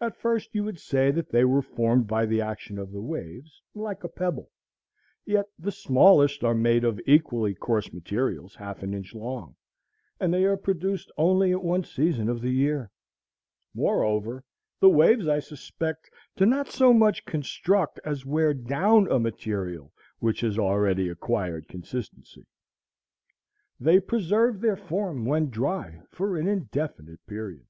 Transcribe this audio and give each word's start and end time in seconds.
At 0.00 0.14
first 0.16 0.54
you 0.54 0.62
would 0.62 0.78
say 0.78 1.10
that 1.10 1.30
they 1.30 1.44
were 1.44 1.60
formed 1.60 2.06
by 2.06 2.24
the 2.24 2.40
action 2.40 2.78
of 2.78 2.92
the 2.92 3.02
waves, 3.02 3.60
like 3.74 4.04
a 4.04 4.08
pebble; 4.08 4.52
yet 5.26 5.46
the 5.58 5.72
smallest 5.72 6.44
are 6.44 6.54
made 6.54 6.84
of 6.84 7.00
equally 7.04 7.52
coarse 7.52 7.92
materials, 7.92 8.54
half 8.54 8.84
an 8.84 8.94
inch 8.94 9.12
long, 9.12 9.56
and 10.20 10.32
they 10.32 10.44
are 10.44 10.56
produced 10.56 11.10
only 11.18 11.50
at 11.50 11.64
one 11.64 11.82
season 11.82 12.28
of 12.28 12.40
the 12.42 12.50
year. 12.52 12.92
Moreover, 13.74 14.44
the 14.78 14.88
waves, 14.88 15.26
I 15.26 15.40
suspect, 15.40 16.08
do 16.36 16.46
not 16.46 16.68
so 16.68 16.92
much 16.94 17.24
construct 17.24 17.98
as 18.04 18.24
wear 18.24 18.54
down 18.54 19.10
a 19.10 19.18
material 19.18 19.92
which 20.20 20.42
has 20.42 20.60
already 20.60 21.08
acquired 21.08 21.66
consistency. 21.66 22.46
They 23.80 23.98
preserve 23.98 24.60
their 24.60 24.76
form 24.76 25.24
when 25.24 25.50
dry 25.50 26.02
for 26.12 26.36
an 26.36 26.46
indefinite 26.46 27.26
period. 27.26 27.64